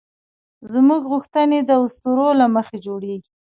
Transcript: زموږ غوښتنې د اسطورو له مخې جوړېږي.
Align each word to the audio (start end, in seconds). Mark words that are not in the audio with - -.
زموږ 0.73 1.01
غوښتنې 1.11 1.59
د 1.63 1.71
اسطورو 1.85 2.27
له 2.41 2.45
مخې 2.55 2.77
جوړېږي. 2.85 3.31